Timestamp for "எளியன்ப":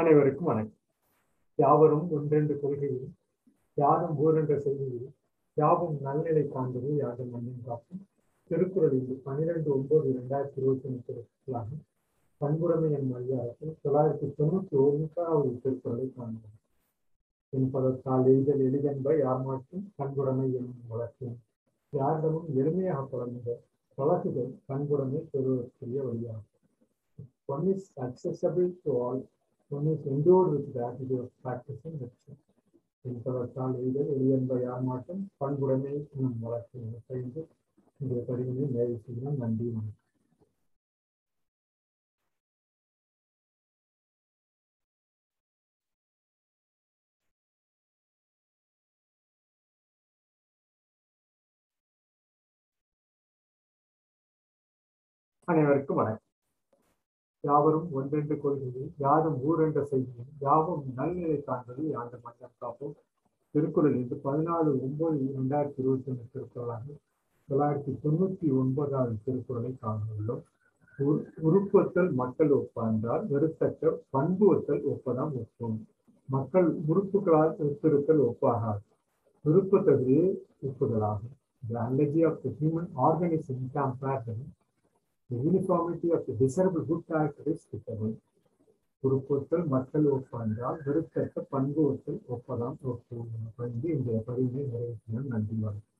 34.14-34.56